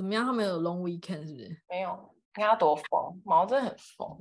[0.00, 0.24] 怎么样？
[0.24, 1.56] 他们有 long weekend 是不是？
[1.68, 1.90] 没有，
[2.34, 4.08] 你看他多疯，毛真的很疯。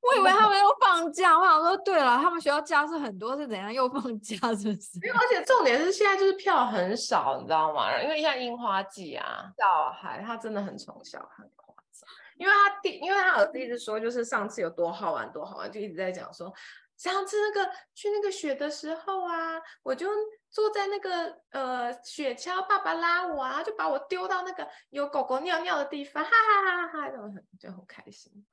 [0.00, 4.36] 我以为他们又放假，我想说，对了，他们学校假是很多，是怎样又放假？
[4.54, 4.98] 是不是？
[5.12, 8.00] 而且重点是现在就是票很少，你知道吗？
[8.00, 12.08] 因为像樱花季啊，小孩他真的很宠小孩，很夸张。
[12.38, 16.50] 因为他弟，因为他儿子一直说，就是上次有多好玩，多好玩，就一直在讲说，
[16.98, 19.54] 上次那个去那个雪的时候啊，
[19.84, 20.10] 我就
[20.50, 28.32] 坐在那个呃雪橇，爸爸拉我啊，就把我丢到那个有狗狗尿尿的地方，哈哈哈哈哈，就很就很开心。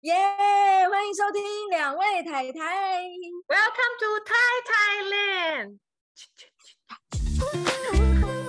[0.00, 3.00] 耶！yeah, 欢迎收听两位太太
[3.46, 4.34] ，Welcome to Thai
[4.68, 5.78] Thailand。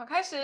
[0.00, 0.38] 好，开始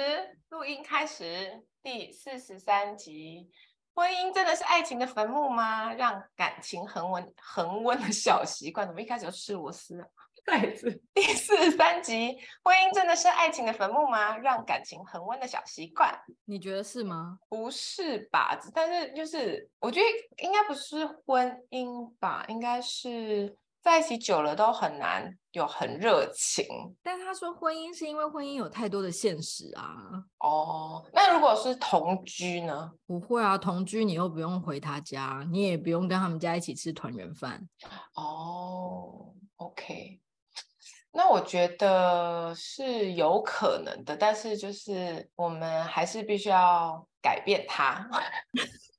[0.50, 3.50] 录音，开始第四十三集。
[3.94, 5.94] 婚姻真的是爱情的坟墓吗？
[5.94, 10.06] 让感情恒温恒温的小习惯，怎么一开始就吃螺丝啊？
[10.44, 14.36] 再一次，第四十三集，婚姻真的是爱情的坟墓吗？
[14.36, 17.38] 让感情恒温的小习惯，你觉得是吗？
[17.48, 18.60] 不是吧？
[18.74, 23.56] 但是就是，我觉得应该不是婚姻吧，应该是。
[23.92, 26.66] 在一起久了都很难有很热情，
[27.02, 29.96] 但他说婚姻是因为婚姻有太多的现实啊。
[30.40, 32.90] 哦，那如果是同居呢？
[33.06, 37.66] 不会啊，同居你又不用回他家，你也不用跟他们家一起吃团圆饭。
[38.14, 40.20] 哦，OK，
[41.12, 48.08] 那我觉得是有可能的，但是就是我们还是必须要改变他。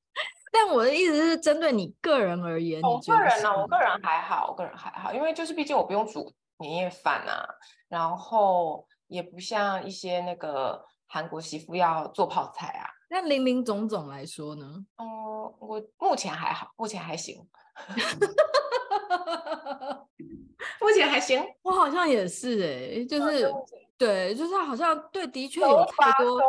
[0.51, 7.45] 但我的意思是针对你个人而言，我个人呢，我个人还好，我个人还好，因为就是毕竟我不用煮年夜饭啊，
[7.87, 12.89] 然后也不像一些那个韩国媳妇要做泡菜啊。
[13.09, 14.65] 那零零总总来说呢？
[14.97, 15.07] 嗯，
[15.59, 17.47] 我目前还好，目前还行，
[20.81, 21.43] 目前还行。
[21.61, 23.51] 我好像也是哎、欸，就是
[23.97, 26.39] 对，就是好像对，的确有太多。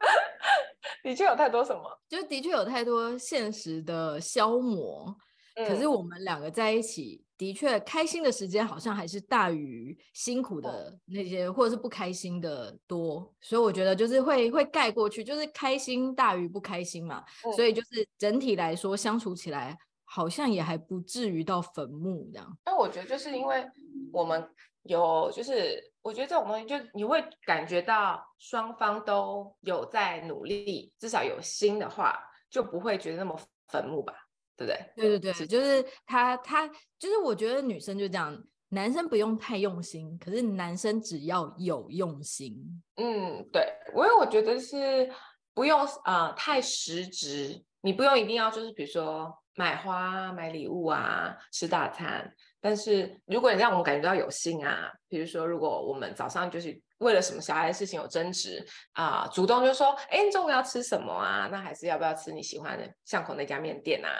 [1.02, 5.16] 的确有太多什么，就的确有太多现实的消磨。
[5.54, 13.32] 嗯、可是我们两个在一起，的确开心的时间好像还是大于辛苦的那些，嗯、或者是不开心的多。
[13.40, 17.24] 所以我觉得就是会会盖过去，就是开心大于不开心嘛。
[17.44, 22.58] 嗯、所以就是整体来说相处起来，好像也还不至于到坟墓这样。
[22.64, 23.64] 但我觉得就是因为
[24.12, 24.46] 我们
[24.82, 25.92] 有就是。
[26.06, 32.16] 我觉得这种东西，就你会感觉到双方都有在努力，至少有心的话，
[32.48, 33.36] 就不会觉得那么
[33.66, 34.14] 坟墓吧，
[34.56, 34.92] 对不对？
[34.94, 42.54] 对对对，是就是他他就是我觉得女生就这样，男生不用太用心，可是男生只要有用心，
[42.98, 45.12] 嗯，对，因为我觉得是
[45.54, 52.32] 不用呃太实质，你不用一定要就是比如说买花、买礼物啊、吃大餐。
[52.66, 58.60] 但是如果你让我们感觉到有心啊，比如说如果我们早上就是为了什么小孩的事情有争执
[58.94, 61.48] 啊、呃，主动就说，哎，你中午要吃什么啊？
[61.52, 64.10] 那还是要不要吃你喜欢的巷口那家面店啊？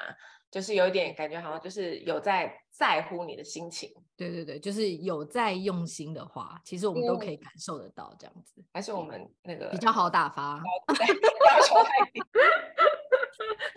[0.48, 3.92] 就是有一点感觉好像就是有在在乎你的心情。
[4.16, 8.64] 对对对，就是有在用心的话，其实我们都可以感受得到这样子。
[8.72, 10.62] 还是我们那个比较好打发。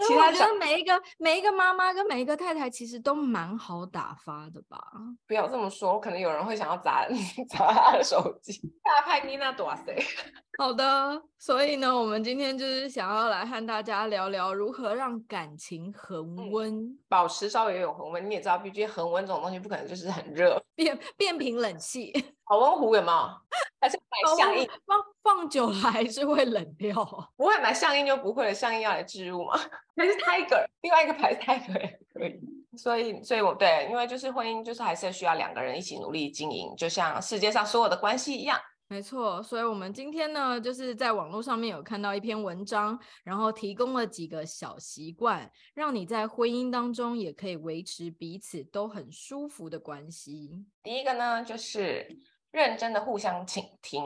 [0.08, 4.80] 其他我觉得每一个每一个妈妈跟每一个太太其实都蛮好打发的吧？
[5.28, 7.08] 不要这么说，可能有人会想要砸
[7.50, 8.62] 砸他的手机。
[8.90, 9.96] 大派妮娜多塞。
[10.58, 18.30] 好的，所以呢，我们今天就是想要来和大家聊聊如何让感情恒温、嗯，保持稍微有恒温。
[18.30, 22.12] 你也知道，毕竟恒温这种东西不可能就是很热，变变频冷气。
[22.50, 23.30] 保温壶有没有？
[23.80, 24.68] 还是买相应？
[24.86, 26.94] 放放久了还是会冷掉。
[27.38, 29.54] 不会买相应就不会了，相应要来置入吗？
[29.96, 32.42] 还是 Tiger，另外一个牌子 Tiger 也可以。
[32.78, 38.60] 所以，所以我对，因为就是婚姻，就是还是需要两个人一起努力经营，就像世界上所有的关系一样。
[38.92, 50.66] 没错，所以我们今天呢，就是在网络上面有看到一篇文章，然后提供了几个小习惯，让你在婚姻当中也可以维持彼此都很舒服的关系。
[50.82, 52.08] 第一个呢，就是
[52.50, 54.04] 认真的互相倾听，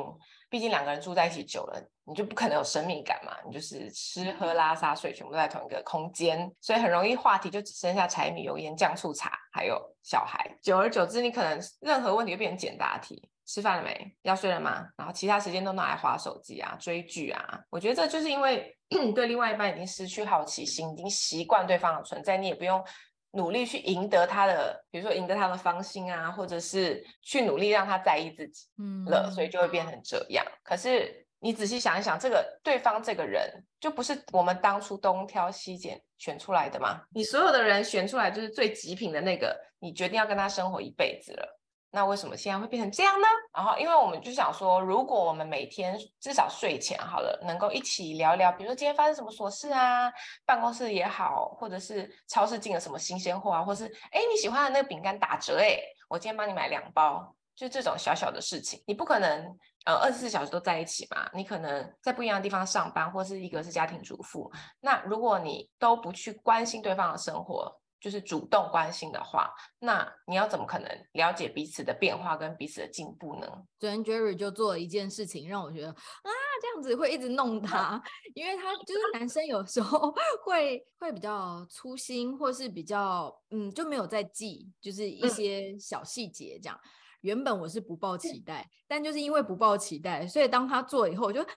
[0.49, 10.57] 毕竟两个人住在一起久了，你就不可能有生命感嘛，你就是吃喝拉撒睡全部在同一个空间，所以很容易话题就只剩下柴米油盐酱醋茶，还有小孩。
[10.61, 13.29] 久而久之，你可能任何问题就变成简答题。
[13.45, 14.15] 吃饭了没？
[14.21, 14.87] 要睡了吗？
[14.97, 17.59] 然后其他时间都拿来划手机啊、追剧啊。
[17.69, 18.75] 我觉得这就是因为
[19.13, 22.83] 对另外一半已经失去好奇心，已经习惯对方的存在，你也不用
[23.31, 30.45] 努力去赢得他的，比如说赢得他的芳心啊，或者是去努力让他在意自己嗯了，嗯，所以就会变成这样。
[30.63, 37.01] 可是你仔细想一想，这个对方这个人就不是我们当初东挑西拣选出来的吗？
[37.11, 41.59] 你所有的人选出来就是最极品的那个，你决定要跟他生活一辈子了。
[41.95, 43.27] 那为什么现在会变成这样呢？
[43.55, 50.11] 然后，因为我们就想说，如果我们每天至少睡前好了，能够一起聊聊，比如说今天发生什么琐事啊，
[50.43, 55.77] 办公室也好，或者是超市进了什么新鲜货啊，或是哎你喜欢的那个饼干打折哎，
[56.09, 59.55] 我今天帮你买两包，就这种小小的事情，你不可能
[59.85, 67.71] 呃二十四小时都在一起嘛，你可能在不一样的地方上班，或是一个是家庭主妇，那如果你都不去关心对方的生活，
[68.03, 73.47] 就是主动关心的话，那你要怎么可能了解彼此的变化跟彼此的进步呢？
[73.79, 76.29] 昨天 Jerry 就做了一件事情，让我觉得啊，
[76.61, 78.03] 这样子会一直弄他，
[78.33, 80.13] 因为他 就是男生，有时候
[80.43, 86.77] 会会比较粗心，或是比较嗯就没有在记，就是一些小细节这样。
[86.83, 86.89] 嗯、
[87.23, 91.47] 原本我是不抱期待，但就是因为不抱期待，所以当他做以后，我就啊。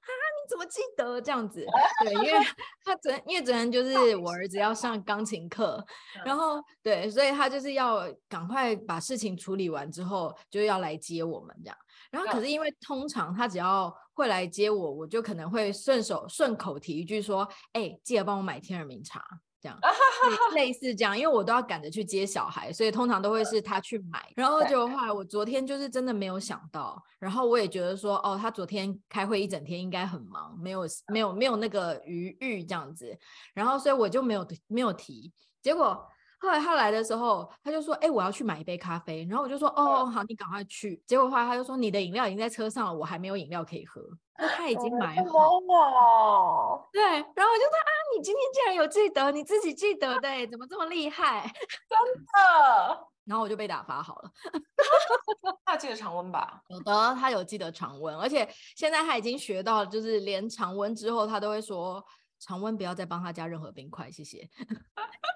[0.46, 1.66] 你怎么记得这样子？
[2.04, 2.30] 对，因为
[2.84, 5.84] 他昨天，因为昨天就是我儿子要上钢琴课，
[6.24, 11.76] 然后对，所以他就是要赶快把事情处理完之后，就要来接我们这样。
[12.12, 19.24] 然后可是因为通常他只要会来接我，我就可能会顺手顺口提一句说：“哎，记得帮我买天儿茗茶。”
[19.66, 19.78] 这样，
[20.54, 24.24] 类似这样，因为我都要赶着去接小孩，所以通常都会是他去买。
[24.36, 33.18] 然后就后来我昨天就是真的没有想到，然后我也觉得说，哦，他昨天开会一整天应该很忙，没有没有没有那个余裕这样子，
[33.54, 36.06] 然后所以我就没有没有提，结果。
[36.46, 44.00] 后来他来的时候，他就说：“哎、欸，我要去买一杯咖啡。”然后我就说：“哦，好，你赶快去。”结果后来他就说：“你的饮料已经在车上了，我还没有饮料可以喝。”
[44.38, 46.88] 那他已经买好了。
[46.92, 51.42] 对，然后我就说：“啊，你今天竟然有记得，你自己记得的，怎么这么厉害？
[51.42, 54.30] 真的。”然后我就被打发好了。
[55.66, 56.62] 他记得常温吧？
[56.68, 62.04] 有的，他有记得常温，而且现在他已经学到，就是连常温之后，他都会说。
[62.38, 64.38] 常温不要再帮他加任何冰块，谢谢。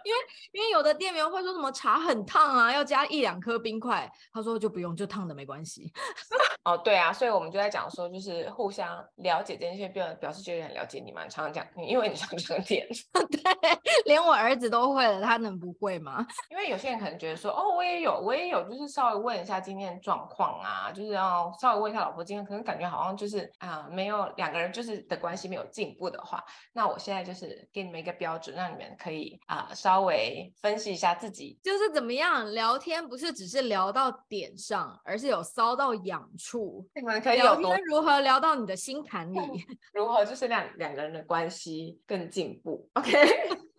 [0.02, 0.19] 因为
[0.52, 5.93] 因为有的店员会说什么茶很烫啊，要加一两颗冰块，他说就不用，就烫的没关系。
[6.64, 11.26] 哦，对啊，所以我们就在讲说，就是互相了解这些，表表示觉得很了解你嘛。
[11.29, 12.87] 常常讲，因为你常常点，
[13.31, 16.26] 对，连我儿子都会了，他能不会吗？
[16.50, 26.43] 因为有些人可能觉得说，哦，我也有，我也有，就是稍微问一下今天的状况啊，就是要稍微问一下老婆今天，可能感觉好像就是啊、呃，没有两个人就是的关系没有进步的话，
[26.73, 36.87] 那我现在就是给你们一个标准，让你们可以啊、呃、稍微分析一下自己，就是怎么样聊天，不是只是聊到点上，而是有骚到痒处。
[36.94, 39.38] 你们可以聊天如何聊到你的心坎里？
[39.94, 43.10] 如何就是两两个人的关系更进步？OK，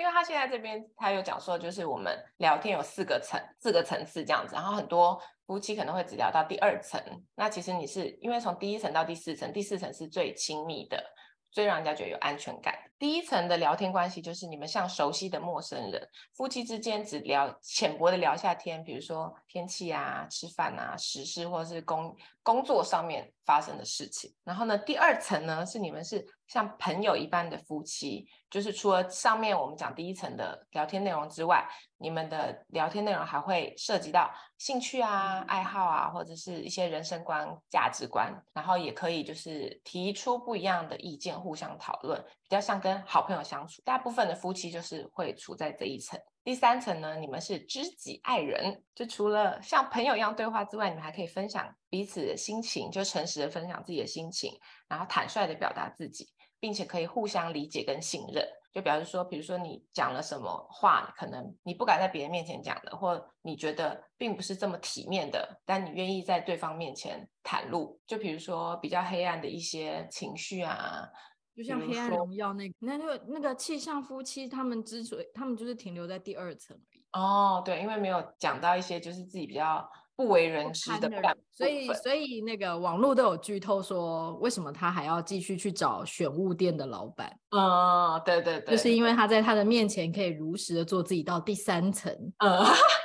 [0.00, 6.98] 因为他现在这边他有讲说，就是我们聊天有四个层四个层次这样子，然后很多夫妻可能会只聊到第二层。
[7.34, 11.04] 那其实你是因为从第一层到第四层，第四层是最亲密的，
[11.50, 12.74] 最让人家觉得有安全感。
[12.98, 24.32] 第一层的聊天关系就是你们像熟悉的陌生人，夫妻之间只聊浅薄的聊下天，比如说天气啊、吃饭啊、时事或是工工作上面发生的事情。
[24.44, 42.18] 然后呢，第二层呢是你们是像朋友一般的夫妻，就是除了上面我们讲第一层的聊天内容之外，你们的聊天内容还会涉及到兴趣啊、爱好啊，或者是一些人生观、价值观，然后也可以就是提出不一样的意见，互相讨论。
[42.42, 46.18] 比较像跟好朋友相处，大部分的夫妻就是会处在这一层。
[46.50, 54.52] 第三层呢，你们是知己爱人，就除了像朋友一样对话之外，你们还可以分享彼此的心情，就诚实的分享自己的心情，
[54.88, 56.26] 然后坦率的表达自己，
[56.58, 58.44] 并且可以互相理解跟信任。
[58.72, 67.96] 就表示说，比如说你讲了什么话，可能你不敢在别人面前讲的，或你觉得并不是这么体面的，但你愿意在对方面前袒露。
[68.08, 71.08] 就比如说比较黑暗的一些情绪啊。
[71.56, 77.04] 就像《黑暗荣耀》那个、那就那个气象夫妻，他们之所以他们就是停留在第二层而已。
[77.12, 81.10] 哦，对，因为没有讲到一些就是自己比较不为人知的
[81.50, 87.36] 所以所以那个网络都有剧透说，为什么他还要继续去找选物店的老板？
[87.50, 92.12] 嗯，对对对，就是因为他在他的面前可以如实的做自己到第三层。
[92.38, 92.64] 嗯，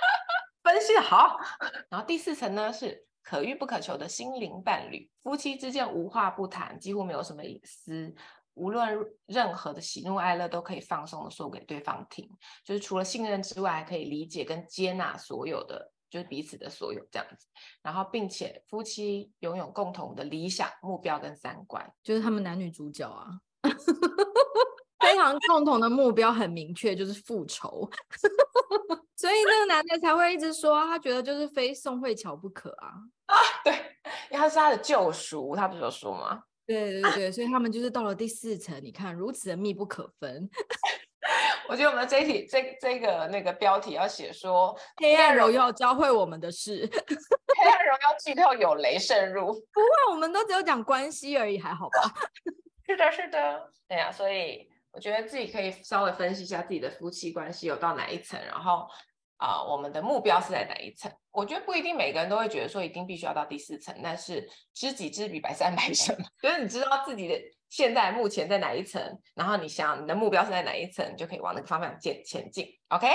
[0.64, 1.38] 分析的好。
[1.90, 8.14] 然后第四层呢是可遇不可求的心灵伴侣，夫妻之间无话不谈，几乎没有什么隐私。
[8.54, 12.30] 无论任何的喜怒哀乐都可以放松的说给对方听，
[12.64, 17.48] 就是除了信任之外，还可以理解跟接纳所有的，就是彼此的所有这样子。
[17.82, 23.28] 然后，并且夫妻拥有共同的理想目标跟三观，就是他们男女主角啊，
[25.00, 27.90] 非常共同的目标很明确，就是复仇。
[29.18, 32.94] 所以那个男的才会一直说，他觉得就是非宋慧乔不可啊。
[33.28, 33.74] 啊， 对，
[34.30, 36.44] 因为他是他的救赎，他不是有说吗？
[36.68, 40.50] 对对对，所以他们就是到了第四层，你看如此的密不可分。
[41.68, 52.14] 我觉得我们这一题这这个那个标题要写说黑暗荣耀教会我们的事，黑暗荣耀剧透有雷渗入，不会，我们都只有讲关系而已，还好吧？
[52.86, 58.88] 是的，是的，对呀，所以我觉得自己可以稍微分析一下自己的夫妻关系有到哪一层，然后。
[59.38, 61.12] 啊、呃，我们的目标是在哪一层？
[61.30, 66.26] 我觉得不一定每个人都会觉得说一定必须要到第四层，但是知己知彼，百战百胜嘛。
[66.42, 67.36] 就是你知道自己的
[67.70, 72.66] 现在目前在哪一层，然后你想你的目标是在哪一层，你就可以往那个方向前前进。
[72.88, 73.08] OK，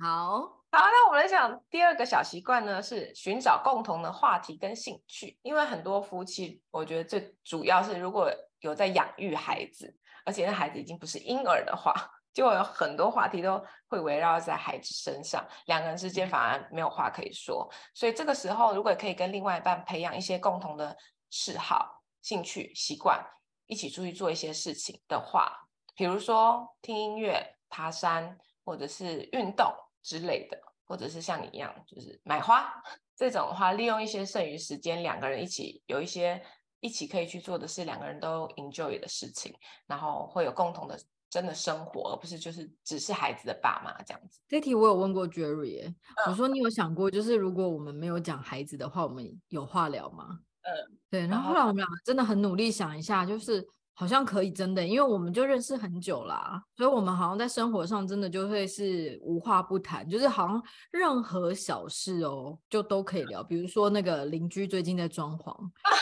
[0.00, 5.38] 好，好，那我们来讲第二个小习惯呢，是寻找共同的话题跟兴趣。
[5.42, 11.94] 因为很多夫妻，我觉得最主要是如果有在养育孩子，而且那孩子已经不是婴儿的话。
[12.32, 17.68] 就有很多话题都会围绕在孩子身上，两个人之间反而没有话可以说。
[17.92, 20.96] 所以这个时候，如果可以跟另外一半培养一些共同的
[21.30, 23.20] 嗜好、兴趣、习惯，
[23.66, 25.52] 一起出去做一些事情的话，
[25.96, 29.68] 比如说听音乐、爬山，或者是运动
[30.00, 32.72] 之类的，或者是像你一样就是买花
[33.16, 36.40] 这种的话，利用一些剩余时间，两个人一起有一些
[36.80, 39.54] 一起可以去做的是两个人都 enjoy 的事情，
[39.86, 40.98] 然后会有共同的。
[41.32, 44.40] 真的生活，而不是就是只是孩子的爸妈这样子。
[44.48, 45.94] 这题我有问过 Jerry，嗯，
[46.26, 50.40] 我说你有想过，就是如果我们没有讲孩子的话，我们有话聊吗？
[50.62, 51.28] 嗯，对。
[51.28, 53.64] 然后后来我们两个真的很努力想一下，就是。
[54.00, 63.42] 好像可以，真的，因为我们就认识很久啦，所以我们好像在生活上真的就会是无话不谈，就是好像任何小事哦，就都可以聊。
[63.42, 65.54] 比如说那个邻居最近在装潢，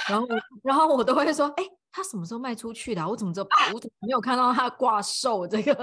[0.08, 0.28] 然后
[0.62, 3.04] 然后我都会说，哎，他什么时候卖出去的？
[3.04, 3.48] 我怎么知道？
[3.74, 5.74] 我怎么没有看到他挂售这个？
[5.74, 5.82] 就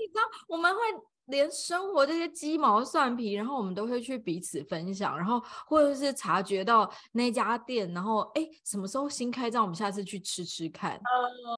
[0.00, 0.80] 你知道，我们会。
[1.28, 11.00] 连生活这些鸡毛蒜皮，然后我们都会去彼此分享，然后或者是察觉到那家店，然后哎，什么时候新开张，我们下次去吃吃看。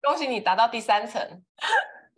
[0.03, 1.21] 恭喜你达到第三层。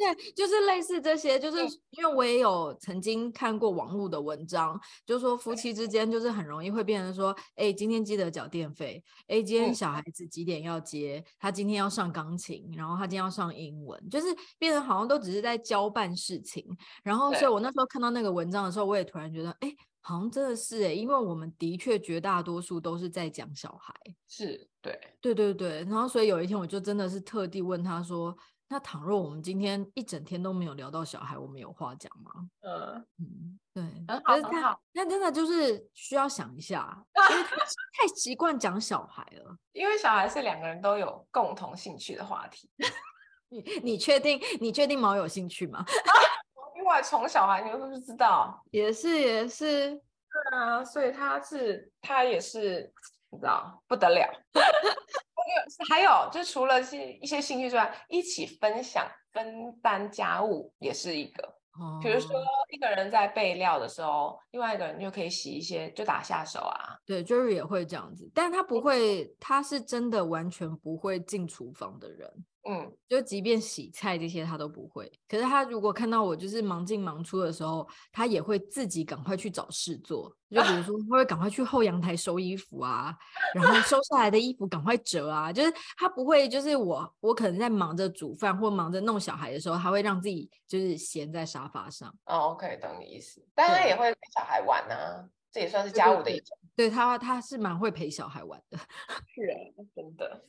[0.03, 1.59] 对，就是类似这些，就是
[1.91, 14.27] 因为我也有曾经看过网络的文章，就是说夫妻之间就是很容易会变成说，哎，今天记得缴电费，哎，今天小孩子几点要接，他今天要上钢琴，然后他今天要上英文，就是
[14.59, 16.67] 变成好像都只是在交办事情。
[17.05, 23.95] 然后，所以我那时候看到那个文章的时候，我也突然觉得，哎，好像真的是哎，因为我们的确绝大多数都是在讲小孩，
[24.27, 25.85] 是对，对对对。
[25.85, 28.37] 然后，所以有一天我就真的是特地问他说。
[28.73, 32.33] 那倘若我们今天一整天都没有聊到小孩，我们有话讲吗？
[32.63, 34.81] 呃、嗯，对，很好，很好。
[34.93, 39.55] 那真的就是需要想一下， 因为太习惯讲小孩了。
[39.73, 42.71] 因为小孩是两个人都有共同兴趣的话题。
[43.51, 44.41] 你你确定？
[44.59, 45.81] 你确定毛有兴趣吗？
[45.81, 45.85] 啊、
[46.75, 48.59] 因为从小孩，你是不是知道？
[48.71, 49.91] 也是也是。
[49.91, 52.91] 对啊，所以他是他也是，
[53.33, 54.29] 你知道不得了。
[55.89, 61.57] 还有，就除了是一些兴趣之外，一起分享、分担家务也是一个。
[62.03, 62.31] 比如说，
[62.71, 66.97] 一个人在备料的时候，另外一个人就可以洗一些，就打下手啊。
[67.07, 72.31] 对，Jerry 也会这样子，但他不会，他是真的完全不会进厨房的人。
[72.69, 80.37] 嗯，就即便洗菜这些他都不会，可是他如果看到我就是忙进忙出的时候，他也会自己赶快去找事做。
[80.53, 83.17] 就比如说，他会赶快去后阳台收衣服啊，
[83.55, 85.53] 然后收下来的衣服赶快折啊。
[85.53, 92.15] 就是他不会，就是我我可能在忙着煮饭或忙着弄小孩的时候，他会让自己就是闲在沙发上。
[92.27, 93.45] 哦，OK，懂你意思。
[93.55, 96.57] 但他也会陪小孩玩啊，这也算是家务的一种。
[96.75, 98.79] 对，他，他是蛮会陪小孩玩的。
[99.29, 99.57] 是啊，
[99.95, 100.45] 真的。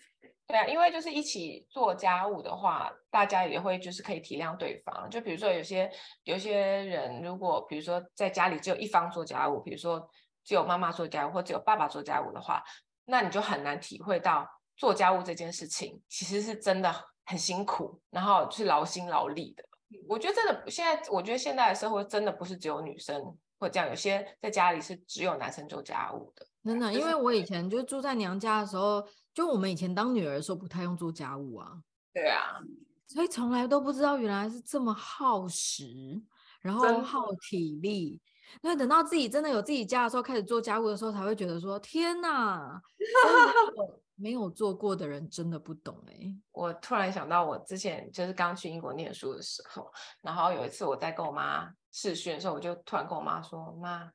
[0.53, 5.09] 对啊，因为就是一起做家务的话，大家也会就是可以体谅对方。
[5.09, 5.91] 就比如说有些
[6.25, 10.07] 有些人，如果比如说在家里只有一方做家务，比如说
[10.43, 12.63] 只有妈妈做家务或只有爸爸做家务的话，
[13.05, 16.93] 那你就很难体会到做家务这件事情其实是真的
[17.25, 19.63] 很辛苦，然后是劳心劳力的。
[20.07, 26.45] 我觉得真的现在，我觉得现在的社会真的不是只有女生会这样，有些在家里是只有男生做家务的。
[26.63, 29.03] 真的，因为我以前就住在娘家的时候。
[29.33, 31.81] 就我们以前当女儿的时候，不太用做家务啊。
[32.13, 32.59] 对啊，
[33.07, 36.21] 所以从来都不知道原来是这么耗时，
[36.61, 38.21] 然后耗体力。
[38.61, 42.79] 那等到自己真的有自己家的时候，开始做家务的时候，才会觉得说：天哪！
[44.15, 46.37] 没有做过的人真的不懂哎、欸。
[46.51, 54.07] 我突然想到，我之前就是刚去英国念书的时候，然后有一次我在跟我妈视讯的时候，我就突然跟我妈说：妈，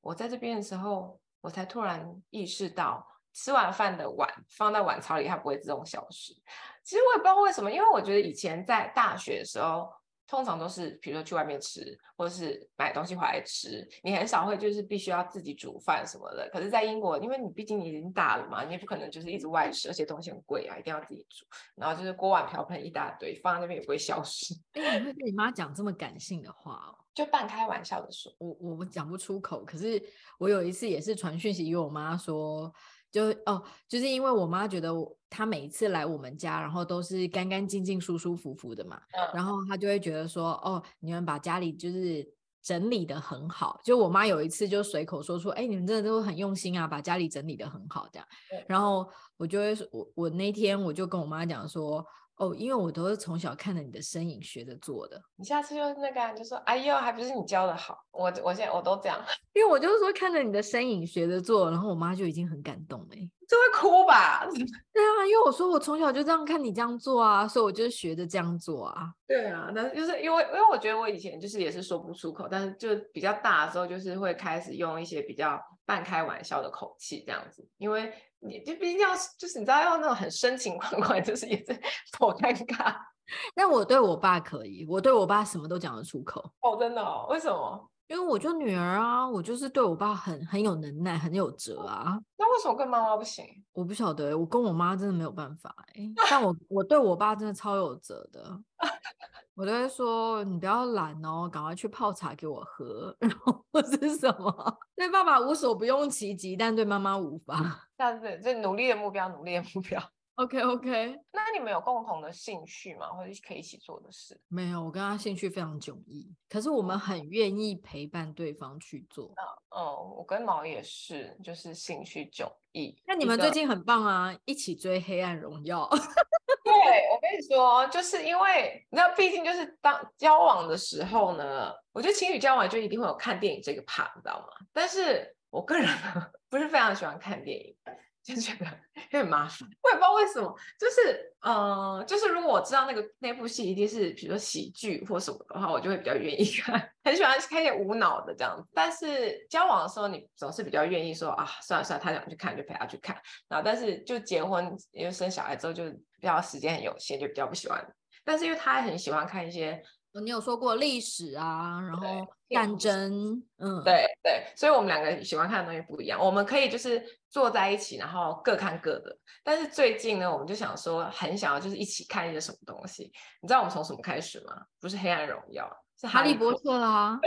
[0.00, 3.06] 我在这边的时候，我才突然意识到。
[3.32, 6.34] 吃完饭的碗放在碗槽里，它不会自动消失。
[6.82, 9.88] 其实我也不知道为什么，因为我觉得以前在大学的时候，
[10.26, 16.48] 通常都是比如说去外面吃，或者是买东西回来吃，你很少会就是必须要自己煮饭什么的。
[16.52, 21.44] 可是，在英国，因为你毕竟你已经大了嘛，你也不可能就是一直外食，而且东西很贵啊，一定要自己煮。
[21.76, 24.54] 然后就是锅碗瓢盆一大堆，放在那边也不会消失。
[24.72, 26.98] 哎，你会跟你妈讲这么感性的话哦？
[27.14, 29.62] 就半开玩笑的说，我我讲不出口。
[29.64, 30.02] 可是
[30.38, 32.72] 我有一次也是传讯息给我妈说。
[33.12, 42.26] 就哦，就是因为我妈觉得我她每一次来我们家，然后都是干干净净、舒舒服服的嘛，嗯、然后她就会觉得说，哦，你们把家里就是
[42.62, 43.78] 整理的很好。
[43.84, 48.26] 就我妈有一次就随口说出，哎，你们真的都很用心啊，把家里整理的很好这样。
[48.50, 52.04] 嗯、然后我就会，我我那天我就跟我妈讲说。
[52.36, 55.20] 哦，因为我都是从小看着你的身影学着做的。
[55.36, 57.98] 你下次就那个，就说哎呦，还不是你教的好。
[58.10, 59.18] 我我现在我都这样，
[59.52, 63.08] 因为我就是说看着你的身影学着做，然后我妈就已经很感动了，
[63.46, 64.44] 就会哭吧？
[64.92, 69.12] 对啊，因为我说我从小就这样看你这样做啊，所以我就学着这样做啊。
[69.26, 78.12] 对啊，但是就是因为因为我觉得我以前就是也是说不出口，但是就比较大的时候就是会开始用一些比较半开玩笑的口气这样子，因为。
[78.44, 81.72] 你就毕竟要，就是你知道要那种很深情款款，就是也是
[82.18, 82.94] 好尴尬。
[83.54, 86.40] 但我对我爸可以，我对我爸什么都讲得出口。
[86.60, 87.26] 哦，真的哦？
[87.30, 87.88] 为什么？
[88.08, 92.18] 因为我就女儿啊，我就是对我爸很很有能耐，很有辙啊。
[92.36, 93.46] 那为什么跟妈妈不行？
[93.72, 96.02] 我不晓得，我跟我妈真的没有办法哎。
[96.28, 98.60] 但我我对我爸真的超有辙的。
[99.54, 104.78] 我都会说，你不要懒哦，赶快去泡茶给我喝， 然后或是什么？
[104.96, 107.88] 对爸爸无所不用其极，但对妈妈无法。
[107.96, 110.02] 这样子，这努力的目标，努力的目标。
[110.36, 111.20] OK OK。
[111.32, 113.08] 那你们有共同的兴趣吗？
[113.08, 114.40] 或者可以一起做的事？
[114.48, 119.34] 没有，我跟他兴趣非常迥异，可是我们很愿意陪伴对方去做。
[119.76, 119.84] 嗯，
[120.16, 122.96] 我跟毛也是，就是兴趣迥异。
[123.06, 125.82] 那你们最近很棒啊，一起追《黑暗荣耀》。
[126.84, 134.46] 对，我跟你说，就是因为你知道，毕竟就是当交往的时候呢，我觉得情侣交往就一定会有看电影这个 part，你知道吗？
[134.72, 137.76] 但是我个人呢，不是非常喜欢看电影。
[138.24, 138.66] 就觉得
[139.10, 140.56] 有点麻烦，我也不知道为什么。
[140.78, 148.64] 就是，嗯、就是如果我知道那个那部戏一定是比如说喜剧或什么的话，我就会比较愿意看， 很喜欢看一些无脑的这样子。
[148.72, 153.20] 但是交往的时候，你总是比较愿意说啊，算了算了，他想去看就陪他去看。
[153.48, 155.82] 然后，但是就结婚因为生小孩之后，就
[156.22, 157.84] 比较时间很有限，就比较不喜欢。
[158.24, 159.82] 但是因为他很喜欢看一些。
[160.22, 162.06] 你有说过历史啊，然后
[162.50, 166.22] 战争，嗯，对对，所以我们两个喜欢看的东西不一样。
[166.22, 169.16] 我们可以就是坐在一起，然后各看各的。
[169.42, 173.10] 但是最近呢，我们就想说，很想要就是一起看一些什么东西。
[173.40, 174.54] 你知道我们从什么开始吗？
[174.78, 175.64] 不是《黑暗荣耀》，
[176.00, 177.18] 是《哈利波特》啦。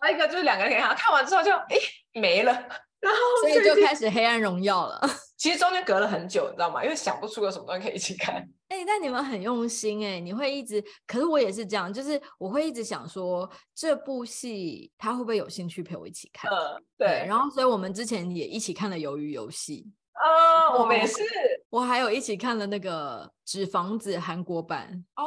[0.00, 1.76] 还有一个就是两个人给他看完之后就哎
[2.14, 2.52] 没了。
[2.98, 4.98] 然后所以就开始黑暗荣耀了。
[5.42, 6.84] 其实中间隔了很久，你知道吗？
[6.84, 8.36] 因为想不出有什么东西可以一起看。
[8.68, 16.48] 哎、欸，但你们很用心哎、欸，你会一直，可是我也是这样，就是我会一直想说这部戏他会不会有兴趣陪我一起看？
[16.48, 17.08] 嗯，对。
[17.08, 19.84] 对，然后所以我们之前也一起看了《鱿鱼游戏》。
[20.12, 21.24] 啊，我们也是。
[21.70, 25.04] 我还有一起看了那个《纸房子》韩国版。
[25.16, 25.24] 哦。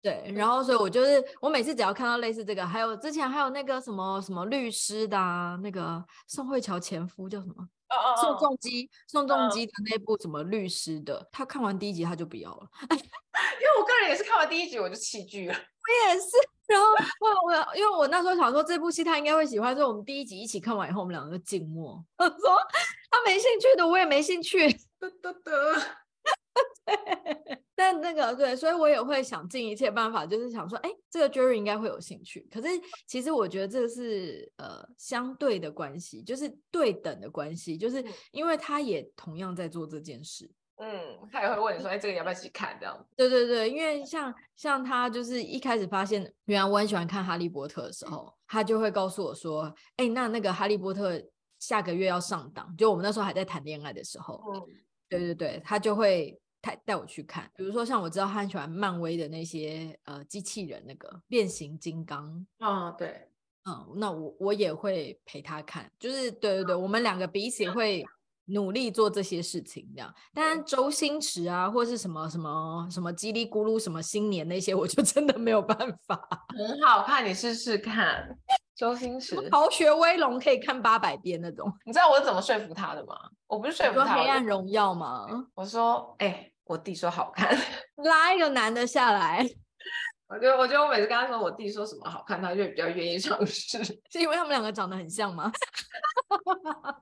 [0.00, 7.68] 对，然后所以我就是我每次只要看到类似这个，还有之前还有那个什么什么律师的啊，那个宋慧乔前夫叫什么？
[8.20, 16.26] 宋仲基，宋仲基的那部什么律师的，他看完第一集他就不要了， 因为我个人也是看完第一集我就弃剧了，我也是。
[16.68, 16.86] 然后
[17.20, 22.28] 我我因为我那时候想说这部戏他应该会喜欢，所以我们第一集一起看完以后，我们两个就静默， 说
[23.10, 26.01] 他没兴趣的我也没兴趣，得得得。
[27.74, 32.46] 但那个对，所以我也会想尽一切办法，就是想说，哎，这个 Jerry 应该会有兴趣。
[32.52, 32.68] 可是
[33.08, 40.50] 其实我觉得这个是呃相对的关系，就是对等的关系，就是因为他也同样在做这件事。
[40.76, 42.76] 嗯，他也会问你说，哎，这个要不要一起看？
[42.78, 43.06] 这样。
[43.16, 51.20] 对对对，因为像像他就是一开始发现原来我很喜欢看哈利波特的时候，他就会告诉我说，哎，那那个哈利波特
[51.58, 54.40] 下个月要上档，就我们那时候还在谈恋爱的时候。
[54.54, 54.62] 嗯，
[55.08, 56.38] 对对对，他就会。
[56.62, 62.46] 带带我去看，比如说像我知道他很喜欢漫威的那些呃机器人，那个变形金刚。
[62.60, 63.28] 哦，对，
[63.64, 68.04] 嗯，那我我也会陪他看，就是对对对，我们两个彼此会
[68.44, 70.14] 努力做这些事情，这样。
[70.32, 76.46] 但周星驰啊，或是什么什么什么叽里咕噜什么新年那些，我就真的没有办法。
[76.56, 78.38] 很好看，你试试看。
[78.74, 81.70] 周星驰《逃学威龙》可以看八百遍那种。
[81.84, 83.14] 你知道我是怎么说服他的吗？
[83.46, 85.26] 我不是说服他，黑暗荣耀吗？
[85.54, 86.51] 我说，哎、欸。
[86.72, 87.54] 我弟说好看，
[88.02, 89.46] 拉一个男的下来。
[90.26, 93.84] 我觉得，我觉得我每次跟他说我弟说什么好看，他就比较愿意尝试。
[94.10, 95.52] 是因为他们两个长得很像吗？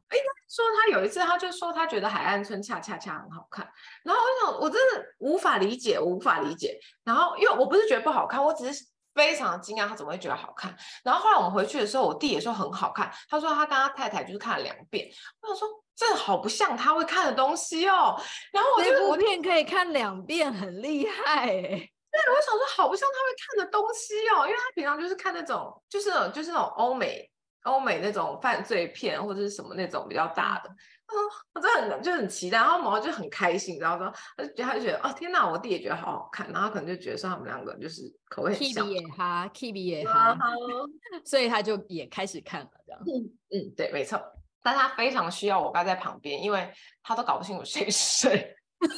[0.08, 3.64] 哎，说他有一次，他就说他觉得《海岸村恰恰恰》很好看。
[4.02, 6.76] 然后我想，我真的无法理解，我无法理解。
[7.04, 10.74] 然后因为我不是觉得不好看，我只是非常惊讶，他怎么会觉得好看？
[11.04, 13.08] 然后后来我们回去的时候，我弟也说很好看。
[13.28, 15.08] 他说他跟他太太就是看了两遍。
[15.42, 15.68] 我想说，
[16.00, 18.18] 这好不像他会看的东西哦。
[18.50, 21.50] 然后我就这部片可以看两遍，很厉害哎。
[21.50, 27.30] 对，我想说好不像他会看的东西哦，因为他平常就是看那种，就是那种就是那种欧美
[27.64, 30.70] 欧美那种犯罪片或者是什么那种比较大的。
[30.70, 31.14] 嗯，
[31.54, 38.86] 我真的很就很期待，然后毛就很开心，然后说，他就他就觉得哦天哪，我弟也觉得好好看，然后可能就觉得说他们两个就是口味很像。
[38.86, 40.38] Kibi 也哈，Kibi 也哈，
[41.26, 43.00] 所以他就也开始看了这样。
[43.02, 44.20] 嗯嗯，对，没错，
[44.62, 48.56] 但他非常需要我爸在旁边，因为他都搞不清楚谁是谁。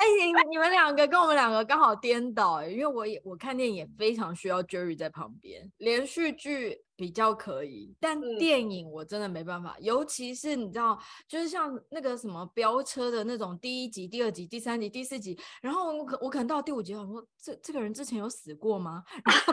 [0.00, 10.98] 哎、欸，你你们两个跟我们两个刚好颠倒哎，因为我也我看电影也非常需要 Jerry 在旁边，连续剧比较可以，但电影我真的没办法，嗯、尤其是你知道，
[11.28, 19.04] 就是像那个什么飙车的那种第一集、第二集、第三集、第四集，然后我可我可能到第五集，我说这这个人之前有死过吗？
[19.22, 19.52] 然 后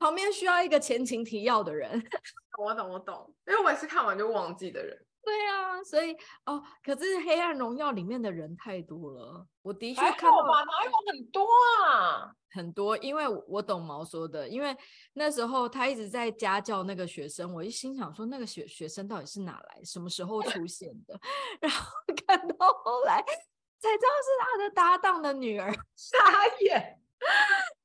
[0.00, 1.88] 旁边需要一个前情提要的人，
[2.58, 5.06] 我懂我懂，因为我也是看完就忘记的人。
[5.22, 11.46] 对啊，所以哦，可是《黑暗荣耀》里面的人太多了，我的确看到吧，哪有很多
[11.86, 12.32] 啊？
[12.52, 14.74] 很多，因为我懂毛说的，因为
[15.12, 21.20] 那时候他一直在家教那个学生，我一心想说那个学学生到底是哪来，什么时候出现的？
[21.60, 21.86] 然后
[22.26, 26.16] 看到后来才知道是他的搭档的女儿， 傻
[26.60, 26.98] 眼。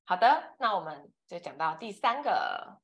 [0.05, 2.77] 好的，那我们就讲到第三个，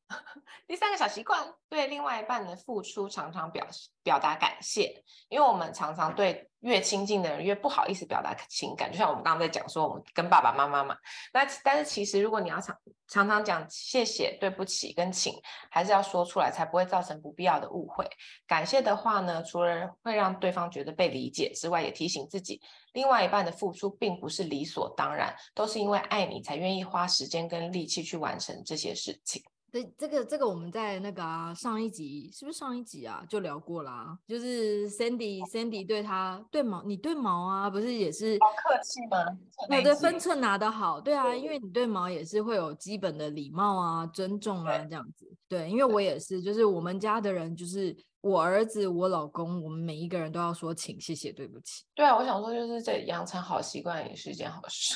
[0.68, 3.66] 第三个小习惯，对另外一半的付出常常表
[4.04, 10.98] 表达感谢，因为我们常常对越亲近的人越不好意思表达情感，就像我们刚刚在讲说，我们跟爸爸妈妈嘛，
[11.34, 12.76] 那但是其实如果你要常
[13.08, 15.34] 常常讲谢谢、对不起跟请，
[15.70, 18.10] 还是要说出来，才不会造成不必要的误会。
[18.48, 22.60] 感谢的话呢，除了会让对方觉得被理解之外，也提醒自己。
[22.94, 29.42] 另外一半的付出并不是理所当然，都是因为爱你才愿意花时间跟力气去完成这些事情。
[29.72, 34.18] 对，这个这个我们在那个、啊、上一集是不是上一集啊就聊过啦？
[34.28, 39.26] 就是 Sandy Sandy 对他对毛，你对毛啊，不是也是客气吗？
[39.70, 45.26] 对对，分寸拿得好，对啊，因为你对毛也是会有基本的礼貌啊、尊重啊这样子。
[45.48, 47.96] 对，因为我也是，就是我们家的人就是。
[48.24, 51.84] 我儿子、我老公，我们每一个人都要说请、谢谢、对不起。
[51.96, 54.94] 对啊，我想说就是这养成好习惯也是一件好事。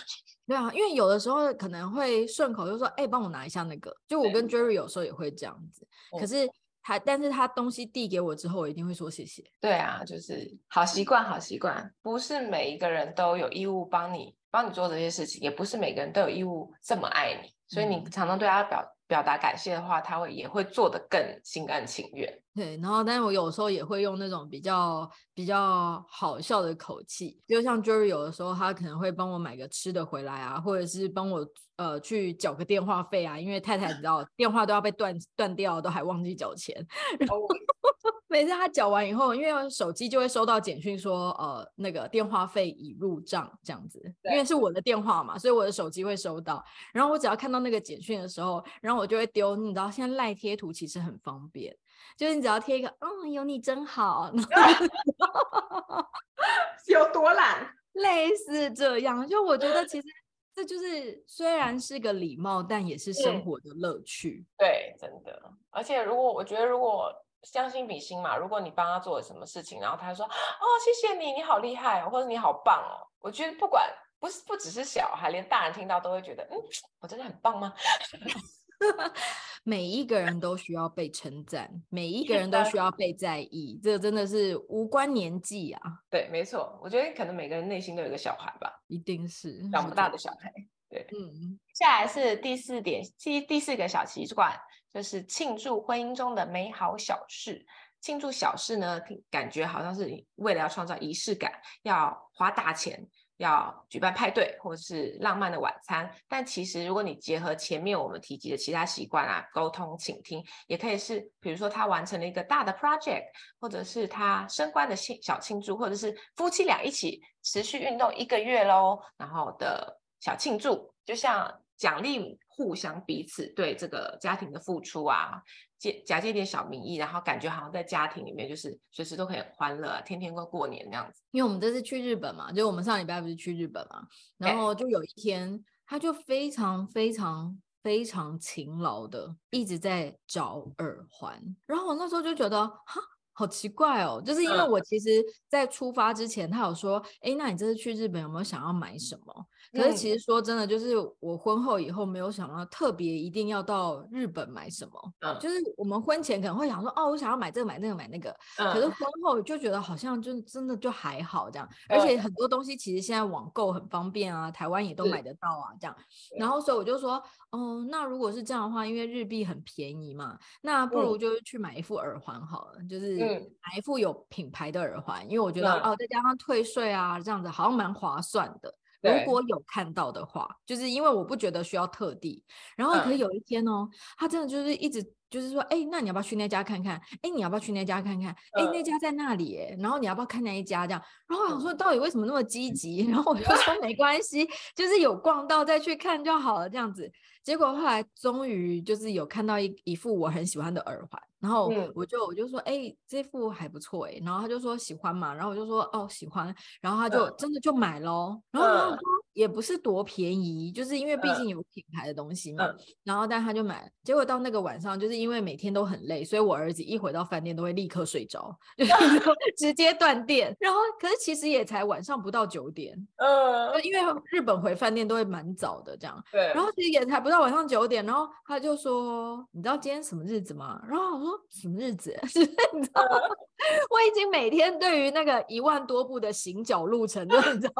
[0.47, 5.87] 对啊，因为有的时候可能会顺口就说：“哎，帮我拿一下那个。”就我跟 Jerry 有时候也会这样子。
[6.19, 6.47] 可是
[6.83, 9.43] 他，但是他东西递给我之后，我一定会说谢谢。
[9.59, 11.91] 对啊，就是好习惯，好习惯。
[12.01, 17.49] 不是每一个人都有义务帮你帮你做这些事情，也不是每个人都有义务这么爱你。
[17.67, 22.39] 所以你常常对他表表达感谢的话，他会也会做得更心甘情愿。
[22.55, 36.73] 对，然后但是我有时候也会用那种比较比较好笑的口气，就像 Jerry 有的时候他可能会帮我买个吃的回来啊，或者是帮我呃去缴个电话费啊，因为太太你知道电话都要被断断掉，都还忘记缴钱。
[37.19, 37.45] 然后
[38.29, 46.63] 每次他缴完以后，因为手机就会收到简讯说呃那个电话费已入账这样子，因为是我的电话嘛，所以我的手机会收到。
[46.93, 51.75] 然后我只要看到那个简讯的时候，然后我就会丢，你知道现在赖贴图其实很方便。
[52.17, 54.31] 就是你只要贴一个，嗯，有你真好，
[56.87, 59.27] 有多懒，类似这样。
[59.27, 60.07] 就我觉得其实
[60.55, 64.45] 这就是虽然是个礼貌，但也是生活的乐趣。
[64.45, 64.47] 嗯。
[64.59, 65.51] 对，真的。
[65.69, 67.11] 而且如果我觉得，如果
[67.51, 73.85] 将心比心嘛，如果你帮他做了什么事情，然后他说，哦，谢谢你，你好厉害哦，或者你好棒哦，我觉得不管
[74.19, 76.57] 不是不只是小孩，连大人听到都会觉得，嗯，
[77.01, 77.73] 我真的很棒吗？
[79.63, 85.81] 每一个人都需要被称赞，每一个人都需要被在意，这真的是无关年纪啊。
[86.09, 90.53] 对，没错，我觉得可能每个人内心都有一个小孩吧，一定是长不大的小孩。
[90.89, 91.59] 对，嗯。
[91.73, 94.55] 下来是第四点，第第四个小习惯
[94.93, 97.65] 就是庆祝婚姻中的美好小事。
[98.01, 103.09] 庆祝小事呢，感觉好像是为了要创造仪式感，要花大钱。
[103.37, 113.23] 要举办派对或是浪漫的晚餐，但其实如果你结合前面我们提及的其他习惯啊，沟通、倾听，也可以是，比如说他完成了一个大的 project，
[113.59, 125.41] 或者是他升官的庆小庆祝，或者是夫妻俩一起持续运动一个月喽，然后的小庆祝，就像奖励互相彼此对这个家庭的付出啊。
[125.77, 131.21] 借假借点小名义，然后感觉好像在家庭里面就是随时都可以欢乐，啊天天过过年那样子。
[131.31, 134.07] 因为我们这次去日本嘛，就我们上礼拜不是去日本嘛，
[134.37, 143.01] 然后就有一天，他就非常非常非常勤劳的一直在找耳环，然后我那时候就觉得哈。
[143.37, 149.47] 好奇怪哦，就是因为我其实，在出发之前，他有说，哎，那你这次去日本有没有想要买什么？
[149.73, 155.13] 可是其实说真的，就是我婚后以后没有想到特别一定要到日本买什么。
[155.21, 158.29] 嗯，就是我们婚前可能会想说，哦，我想要买这个买那个买那个。
[158.57, 158.73] 嗯。
[158.73, 165.95] 可是婚后就觉得好像就真的就还好这样，而且很多东西其实现在网购很方便啊，台湾也都买得到啊这样。
[166.37, 178.73] 然后所以我就说，哦，那如果是这样的话，因为日币很便宜嘛，那不如就是去买一副耳环好了，就是买一副有品牌的耳环，因为我觉得哦，再加上退税啊这样子，好像蛮划算的。
[179.05, 182.43] 如果有看到的话，就是因为我不觉得需要特地。
[182.75, 183.87] 然后可是有一天哦，
[184.17, 186.95] 他真的就是一直就是说，哎，那你要不要去那家看看？
[187.21, 188.31] 哎，你要不要去那家看看？
[188.53, 189.75] 哎，那家在那里耶。
[189.79, 190.85] 然后你要不要看那一家？
[190.87, 191.01] 这样。
[191.27, 193.05] 然后我想说，到底为什么那么积极？
[193.09, 197.11] 然后我就说没关系，就是有逛到再去看就好了，这样子。
[197.45, 204.19] 结果后来终于就是有看到一一副我很喜欢的耳环，然后我就我就说，哎，这副还不错哎。
[204.25, 208.41] 然后他就说喜欢嘛，然后我就说哦喜欢，然后他就真的就买咯。
[208.49, 208.97] 然后
[209.33, 212.67] 也不是多便宜，就是因为毕竟有品牌的东西嘛。
[213.03, 218.91] 然后但他就买，结果到那个晚上，就是因为每天都很累，所以我儿子一回到饭店都会立刻睡着，就是
[219.55, 220.55] 直接断电。
[220.59, 223.99] 然后可是其实也才晚上不到九点，嗯，因为
[224.31, 226.23] 日本回饭店都会蛮早的这样。
[226.31, 227.34] 对，然后其实也才不到。
[227.35, 233.19] 到晚上九点，然后他就说：“你知道今天什么日子吗？”然后我说：“什么日子？” 你知道吗？
[233.91, 237.73] 我已经每天对于那个一万多步的行脚路程都 你知道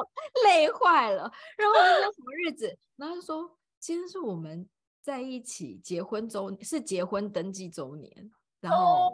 [0.44, 1.32] 累坏了。
[1.58, 4.68] 然后我就说：“什么日子？”然后他就说：“今天是我们
[5.02, 8.12] 在一起结婚周，是结婚登记周年。”
[8.60, 9.10] 然后，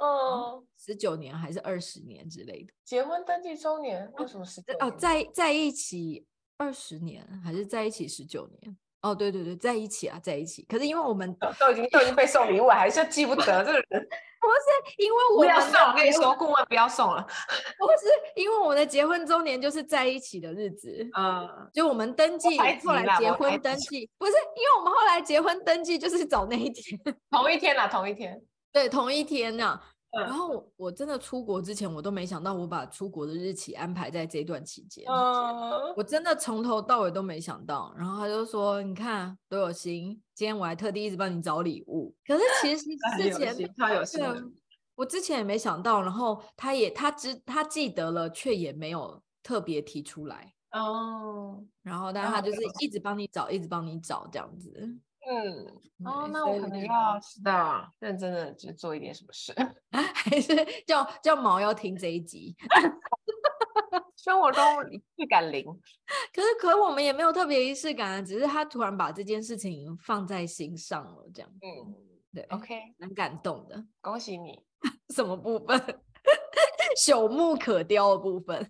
[0.00, 2.72] 嗯，十九年还是二十年之类的？
[2.84, 4.12] 结婚登记周年？
[4.18, 4.74] 为什么十九？
[4.78, 6.24] 哦，在在一起
[6.56, 8.76] 二十年还是在一起十九年？
[9.02, 10.64] 哦，对对对，在一起啊，在一起。
[10.68, 13.84] 可是因为我们都已经都已经被送礼物，还是记不得这个人。
[14.42, 17.22] 不是因为我们不要送，我跟你说，顾问不要送了。
[17.78, 21.08] 不是因为我们的结婚周年就是在一起的日子。
[21.16, 28.40] 嗯，就我们登记，后来结婚登记，不是因为我们后来结婚登记就是找那一天， 同一天啊，同一天。
[28.72, 29.56] 对，同一天
[30.12, 30.20] 呐。
[30.20, 35.04] 然后我真的出国之前，我都没想到我把出国的日期安排在这段期间。
[35.06, 37.94] Uh, 我真的从头到尾都没想到。
[37.96, 42.84] 然后他就说：“你看都有心，今天我还特地一直帮你找礼物。”可是其实
[43.16, 44.22] 之前他有心，
[44.94, 46.02] 我之前也没想到。
[46.02, 50.54] 然后他也他知他记得了，却也没有特别提出来。
[50.72, 51.58] 哦。
[51.60, 54.70] Uh, 然后，但是他就是一直帮你找，一直帮你找这样子。
[55.28, 55.66] 嗯，
[56.04, 59.54] 哦，那我可能要知道认真的去做一点什么事，
[60.14, 60.54] 还是
[60.86, 62.56] 叫叫毛要听这一集？
[64.16, 65.64] 生活中仪式感零，
[66.32, 71.50] 可是可我们也没有特别仪式感啊，只是他突然把这件事情放在心上了，这样。
[71.60, 71.94] 嗯，
[72.32, 74.60] 对，OK，蛮感动的，恭喜你。
[75.14, 75.78] 什么部分？
[76.96, 78.68] 朽木可雕的部分。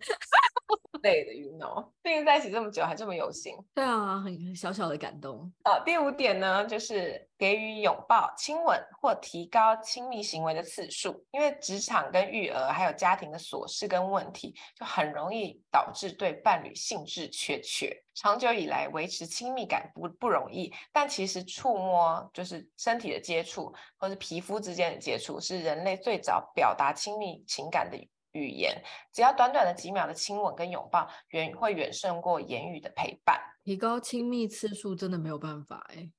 [1.03, 5.53] 累的，you know，毕竟在一起这么久还这么有心，对啊，很小小的感动。
[5.65, 17.97] 好，第五点呢，就是给予拥抱、亲吻或提高亲密行为的次数，因为职场跟育儿还有家庭的琐事跟问题，就很容易导致对伴侣兴致缺缺。
[18.15, 27.97] 长久以来维持亲密感不不容易，但其实触摸就是身体的接触，或是皮肤之间的接触，是人类最早表达亲密情感的
[28.33, 33.41] 语言，只要短短的几秒的亲吻跟拥抱，远会远胜过言语的陪伴。
[33.65, 36.11] 提高亲密次数真的没有办法哎，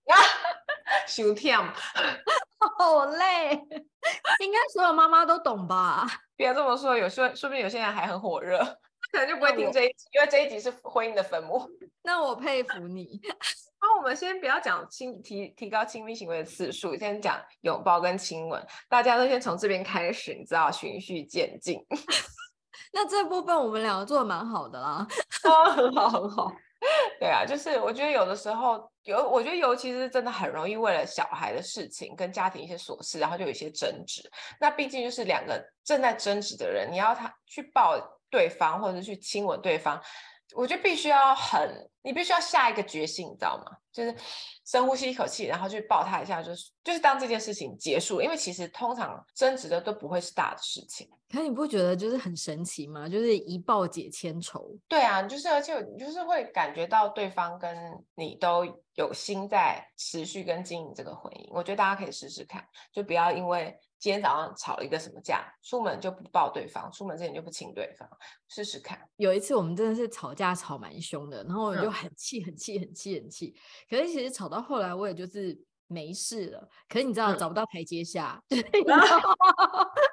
[1.07, 1.59] 休天，
[2.77, 3.51] 好累，
[4.39, 6.07] 应该所有妈妈都懂吧？
[6.35, 8.59] 别这么说，有说说不定有些人还很火热，
[9.13, 11.69] 可能就不会听这一集，因为这一集是婚姻的坟墓。
[12.01, 13.21] 那我佩服你。
[13.79, 18.65] 那我们先不要讲亲提提高亲密行为的次数，先讲拥抱跟亲吻。
[18.89, 21.79] 大家都先从这边开始，你知道，循序渐进。
[22.91, 25.07] 那这部分我们两个做的蛮好的啦，
[25.43, 26.51] 哦，很好很好。
[27.19, 34.21] 对啊，就是我觉得有的时候有，我觉得尤其是真的很容易为了小孩的事情跟家庭一些琐事，然后就有一些争执。
[34.59, 37.97] 那毕竟就是两个正在争执的人，你要他去抱
[38.33, 40.01] 对方或者是去亲吻对方。
[40.55, 43.77] 我觉得必须要很，你必须要下一个决心，你知道吗？
[43.91, 44.15] 就是
[44.65, 51.09] 深呼吸一口气，然后去抱他一下，就是就是当这件事情结束，因为其实通常争执的都不会是大的事情。
[51.31, 53.09] 可你不觉得就是很神奇吗？
[53.09, 54.77] 就是一抱解千愁。
[54.87, 57.75] 对啊，就是而且你就是会感觉到对方跟
[58.15, 61.47] 你都有心在持续跟经营这个婚姻。
[61.51, 63.75] 我觉得大家可以试试看，就不要因为。
[64.03, 68.05] 今天早上吵了一个什么架，出门就不抱对方，出门之前就不亲对方，
[68.49, 68.99] 试试看。
[69.15, 73.55] 有一次我们真的是吵架吵蛮凶的，然后我就很气很气很气很气。
[73.89, 76.67] 可是其实吵到后来我也就是没事了。
[76.89, 78.43] 可是你知道找不到台阶下，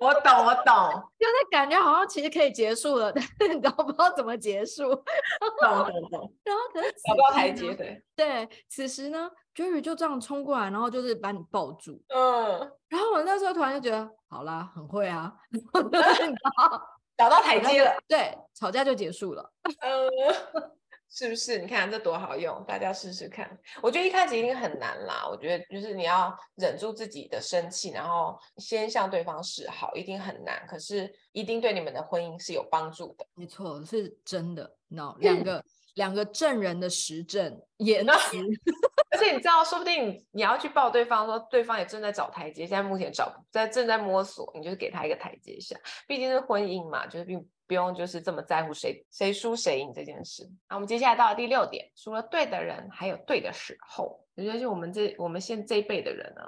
[0.00, 4.82] 我懂，我懂，就是感觉好像其实可以结束了， 但是你都不知道怎么结束。
[5.60, 6.32] 懂懂懂。
[6.44, 8.48] 然后可是找不到台阶，对对。
[8.68, 12.02] 此时呢，Jerry 就这样冲过来，然后就是把你抱住。
[12.08, 12.72] 嗯。
[12.88, 15.32] 然后我那时候突然就觉得，好啦，很会啊，
[17.16, 17.90] 找到台阶了。
[18.06, 19.50] 对，吵架就结束了。
[19.80, 20.77] 嗯。
[21.10, 21.58] 是不是？
[21.58, 23.58] 你看这多好用，大家试试看。
[23.82, 25.26] 我觉得一开始一定很难啦。
[25.28, 30.64] 我觉得就是你要忍住自己的生气，然后先向对方示好，一定很难。
[30.68, 33.26] 可是一定对你们的婚姻是有帮助的。
[33.34, 34.76] 没错，是真的。
[34.88, 38.36] No，两个两个证人的实证言辞。
[39.18, 45.76] 而且你知道，说不定你要去抱对方说，说对方也正在找台阶，现在目前找在正在摸索，你就是给他一个台阶下。
[46.06, 47.46] 毕竟是婚姻嘛，就是并。
[47.68, 50.42] 不用就是这么在乎谁谁输谁赢这件事。
[50.70, 54.26] 那我们接下来到了第六点，除了对的人，还有对的时候。
[54.36, 56.42] 我觉得就我们这我们现在这一辈的人呢，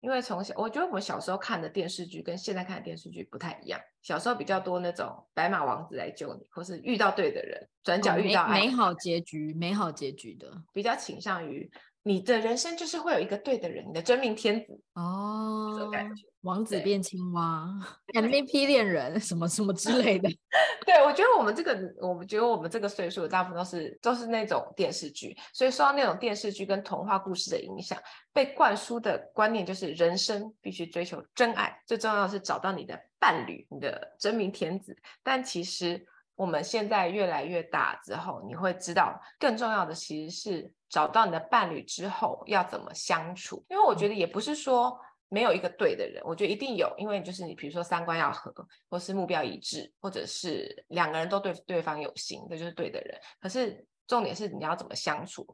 [0.00, 3.80] 因为从小我觉得我们小时候看的电视剧跟现在看的电视剧不太一样。
[4.02, 11.70] 小时候比较多那种白马王子来救你，或是遇到对的人，转角遇到爱、哦、美好结局，美好结局的，比较倾向于。
[12.06, 17.68] 你的人生就是会有一个对的人，你的真命天子哦，这种感觉，王子变青蛙，
[18.14, 20.28] MVP 恋人 什么什么之类的。
[20.86, 27.98] 对，我觉得我们这个，我们觉得我们这个岁数的大部分都是都是那种电视剧，所以受到那种电视剧跟童话故事的影响，
[28.32, 34.96] 被灌输的观念就是人生必须追求真爱，最重要的是找到你的伴侣，你的真命天子。
[35.24, 40.72] 但其实我们现在越来越大之后，你会知道更重要的其实是。
[40.88, 43.62] 找到你的伴侣之后要怎么相处？
[43.68, 44.96] 因为我觉得也不是说
[45.28, 48.54] 没有一个对的人，我觉得一定有，因为就是你比如说三观要合，
[48.88, 53.20] 或是目标一致，或者是两个人都对对方有心，这就是对的人。
[53.40, 55.44] 可是重点是你要怎么相处？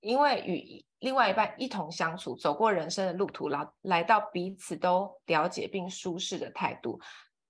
[0.00, 7.00] 因为与另外一半一同相处，走过人生的路途，来来到彼此都了解并舒适的态度，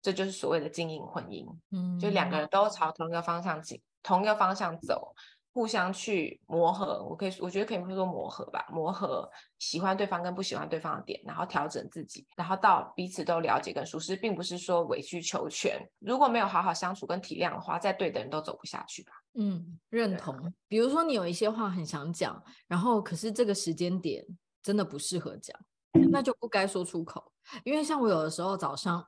[0.03, 1.47] 这就是所谓的经营婚姻。
[1.71, 5.15] 嗯，就两个人都朝同一个方向进，同一个方向走。
[5.55, 15.79] 互相去磨合，我可以，我觉得可以说磨合吧，磨合喜欢对方跟不喜欢对方的点，然后调整自己，然后到彼此都了解跟舒适，并不是说委曲求全。
[15.99, 19.12] 如果没有好好相处跟体谅的话，再对的人都走不下去吧。
[19.35, 20.55] 嗯，认同。
[20.69, 24.25] 比如说你有一些话很想讲，然后可是这个时间点
[24.62, 25.55] 真的不适合讲，
[26.11, 27.31] 那就不该说出口。
[27.62, 29.07] 因为像我有的时候早上，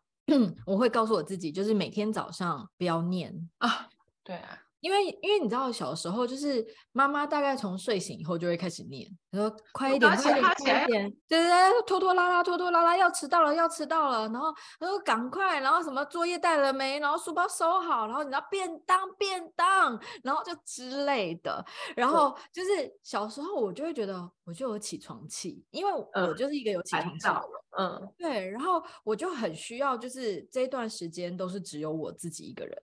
[0.66, 3.88] 我会告诉我自己，就是每天早上不要念啊，
[4.22, 4.58] 对啊。
[4.84, 10.52] 因为，因为你知道，小时候就是妈妈大概从睡醒以后就会开始念，她说快一点，快一点，快
[10.84, 21.64] 一点，对对对，拖拖拉拉，拖拖拉拉，要迟到了，要迟到了，然后然后赶快，然后什么作业带了没，然后书包收好，然后你知道便当便当，然后就之类的，
[21.96, 27.42] 然后就是小时候我就会觉得我就有起床气，因为我就是一个有起床气的人，
[27.78, 32.82] 嗯，对，然后我就很需要，就是这段时间都是只有我自己一个人。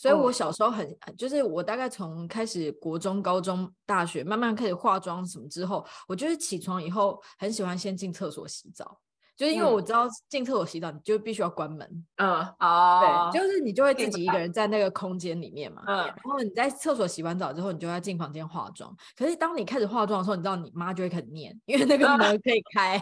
[0.00, 8.98] 所以，我小时候很，就是我大概从开始国中、高中、大学，慢慢开始化妆什么之后，我就是起床以后很喜欢先进厕所洗澡，
[9.36, 18.96] 就是因为我知道进厕所洗澡你就必须要关门，嗯，哦，对，就是你就会自己一个人在那个空间里面嘛，嗯，然后你在厕所洗完澡之后，你就要进房间化妆。
[19.14, 22.98] 可是当你开始化妆的时候，你知道你妈就会开始念，因为那个门可以开。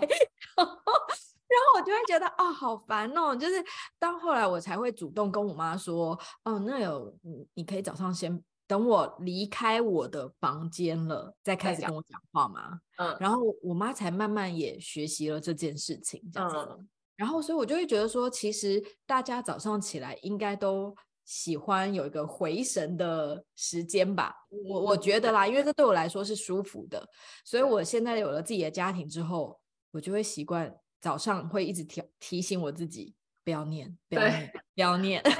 [1.48, 3.34] 然后我就会觉得啊、哦，好烦哦！
[3.34, 3.64] 就是
[3.98, 12.78] 到后来我才会主动跟我妈说，哦，那有你，你可以早上先等我离开我的房间了，再开始跟我讲话嘛。
[12.98, 16.56] 嗯，然后我妈才慢慢也学习了这件事情，这样子。
[16.56, 24.34] 嗯，然后所以我就会觉得说，其实大家早上起来应该都喜欢有一个回神的时间吧。
[24.68, 27.08] 我我觉得啦，因为这对我来说是舒服的，
[27.42, 29.58] 所以我现在有了自己的家庭之后，
[29.92, 30.78] 我就会习惯。
[31.00, 35.22] 早上会一直提提醒我自己不要念，不要念，不要念。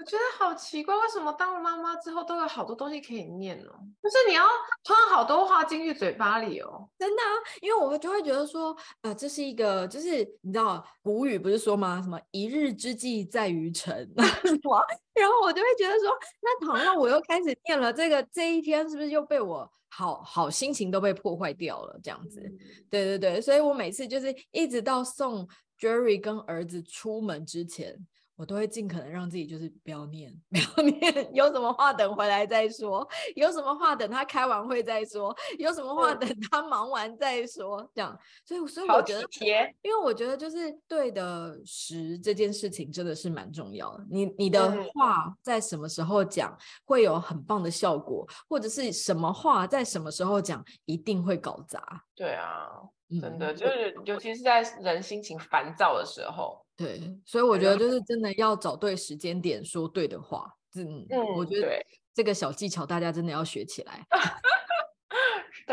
[0.00, 3.70] 我觉得好奇怪，为什么当了妈妈之后都有好多东西可以念呢？
[4.02, 4.46] 就是你要
[4.82, 6.88] 吞好多话进去嘴巴里哦。
[6.98, 7.28] 真的啊，
[7.60, 12.00] 因为我就会觉得说，呃，这是一个，就是你知道古语不是说吗？
[12.02, 14.10] 什么一日之计在于晨。
[14.16, 22.00] 然后我就会觉得说，那倘若我又开始念了，这个这一天是不是又被我好好心情都被破坏掉了？
[22.02, 25.46] 这样子，嗯、对对对，所以我每次就是一直到送
[25.78, 28.06] Jerry 跟儿子出门之前。
[28.40, 38.18] 我都会尽可能让自己就是不要念， 不要念，有什么话等回来再说，有什么话等他开完会再说，有什么话等他忙完再说，这样。
[38.42, 39.28] 所以，所以我觉得，
[39.82, 44.06] 因为我觉得就是对的时这件事情真的是蛮重要的。
[44.08, 52.04] 你你的话在什么时候讲会有很棒的效果，或者是什么话在什么时候讲一定会搞砸。
[52.20, 52.68] 对啊，
[53.18, 56.62] 真的、嗯、就是，尤其是在人心情烦躁的时候。
[56.76, 60.46] 对，所以我觉得就是真的要找对时间点说对的话。
[60.76, 64.04] 嗯，嗯我觉得这个小技巧大家真的要学起来。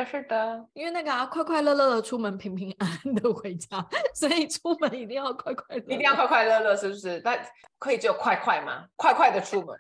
[0.06, 7.20] 是的，是的，因为那个啊，快快乐乐的出门，平平安安的回家， 所以出门一定要快快乐乐，一定要快快乐乐，是不是？
[7.22, 7.40] 但
[7.80, 8.86] 可以只有快快吗？
[8.96, 9.80] 快快的出门。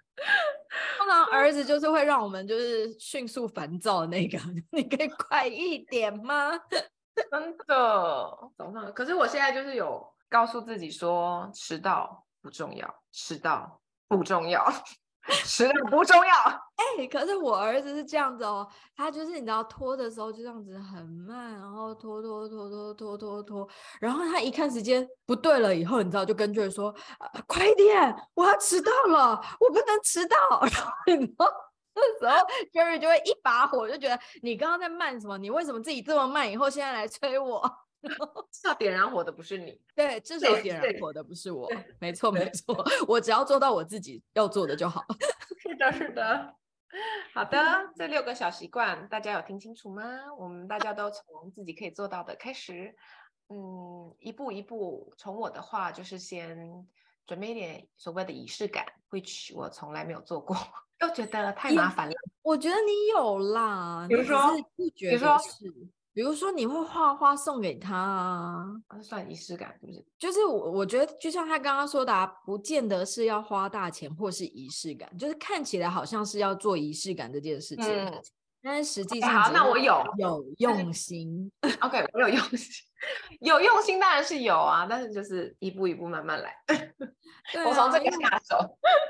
[0.97, 4.37] 通常儿子就是会让我们就是迅速烦躁的那个，
[4.71, 6.51] 你可以快一点吗？
[7.31, 8.91] 真的，早上。
[8.93, 14.63] 可是我现在就是有告诉自己说，迟到不重要，迟到不重要。
[15.27, 16.33] 迟到不重要，
[16.75, 23.67] 哎、可是我儿子是这样子哦，他就是你知道拖的时候就这样子很慢，然后拖拖拖拖拖拖拖，
[23.99, 26.93] 然后他一看时间不对了以后，你知道就跟 Jerry 说、
[27.47, 30.37] 快点，我要迟到了，我不能迟到。
[30.61, 31.45] 然后你知道
[31.93, 32.37] 这时候
[32.73, 35.37] Jerry 就会一把火，就觉得你刚刚在慢什么？
[35.37, 36.49] 你为什么自己这么慢？
[36.49, 37.86] 以后现在来催我。
[38.65, 42.75] 要点燃火的不是你，对，至少点燃火的不是我， 没错没错，
[43.07, 45.03] 我只要做到我自己要做的就好。
[45.59, 46.55] 是的，是的，
[47.33, 47.59] 好的，
[47.95, 50.03] 这六个小习惯大家有听清楚吗？
[50.37, 52.95] 我们大家都从自己可以做到的开始，
[53.49, 55.13] 嗯，一步一步。
[55.17, 56.87] 从我的话就是先
[57.25, 60.55] 准备一点所谓的仪式感，which 我从来没有做过，
[61.01, 62.13] 又觉得太麻烦了。
[62.41, 64.39] 我觉得你有啦，比如说，
[64.75, 65.71] 不觉得是。
[66.17, 67.95] 比如说你会画画送给他
[68.87, 70.03] 啊，算仪式感是不是？
[70.17, 78.11] 就是我我觉得就像他刚刚说的啊，不见得是要花大钱或是仪式感，就是看起来好像是要做仪式感这件事情，嗯、
[78.67, 81.49] 但是实际上好，那我有有用心。
[81.79, 82.85] OK， 我有用心，
[83.39, 86.49] 有用心当然是有啊，但是就是一步一步慢慢来。
[86.67, 88.57] 啊、我从这个下手。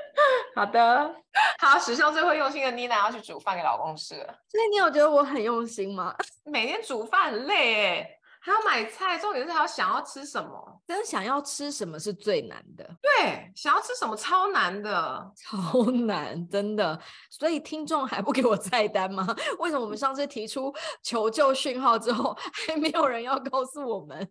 [0.54, 1.14] 好的，
[1.58, 4.26] 好，史上最会用心的妮娜要去煮饭给老公吃了。
[4.48, 6.14] 所以你有觉得我很用心吗？
[6.46, 10.80] 每天煮饭很累哎，还要买菜，重点是还要想要吃什么。
[10.86, 12.84] 真的想要吃什么是最难的。
[13.02, 16.98] 对，想要吃什么超难的， 超难，真的。
[17.30, 19.26] 所以听众还不给我菜单吗？
[19.58, 20.72] 为什么我们上次提出
[21.02, 22.36] 求救讯号之后，
[22.66, 24.28] 还没有人要告诉我们？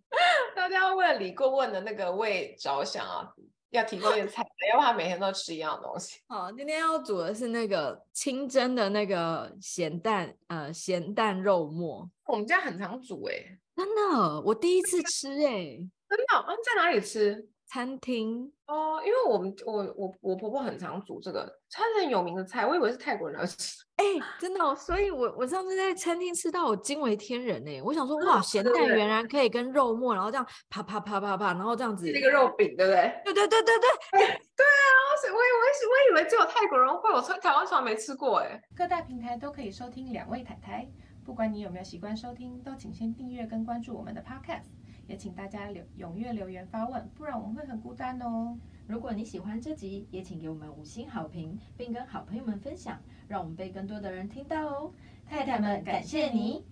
[0.56, 3.32] 大家要为了李顾问的那个胃着想啊。
[3.72, 4.42] 要提供点菜，
[4.72, 6.22] 要不然他每天都吃一样的东西。
[6.30, 12.10] 好，今天要煮的是那个清蒸的那个咸蛋，呃，咸蛋肉末。
[12.28, 15.46] 我们家很常煮哎、欸，真的，我第一次吃哎、
[15.78, 17.48] 欸，真的，嗯，在哪里吃？
[17.70, 23.84] 餐厅哦，因为我们我我我婆婆很常煮这个，它是很有名的菜，我以为是泰国人要吃。
[23.98, 27.82] 哎、欸，真的、哦，所以我我上次在餐厅吃到，我惊为天人呢。
[27.82, 33.22] 我想说，哇，咸蛋原来可以跟肉末，然后这样啪啪啪啪啪，然后这样子，是一个肉饼，对不对？
[33.26, 33.78] 对对对对
[34.12, 34.90] 对，对啊，
[35.24, 38.62] 我以为我以为只有泰国人会，我从台湾从来没吃过哎。
[38.78, 40.90] 各大平台都可以收听两位泰台，
[41.28, 44.68] 不管你有没有习惯收听，都请先订阅跟关注我们的 Podcast，
[45.08, 48.58] 也请大家留踊跃留言发问，不然我们会很孤单哦。
[48.88, 52.98] 如果你喜欢这集，也请给我们五星好评，并跟好朋友们分享，
[53.28, 54.94] 让我们被更多的人听到哦。
[55.30, 56.64] 太太们，感谢你。